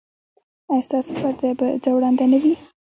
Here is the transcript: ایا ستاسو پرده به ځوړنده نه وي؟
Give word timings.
ایا 0.69 0.85
ستاسو 0.87 1.11
پرده 1.21 1.49
به 1.59 1.67
ځوړنده 1.83 2.25
نه 2.31 2.37
وي؟ 2.43 2.53